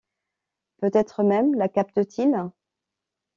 [0.77, 2.49] Peut-être même la capte-t-il.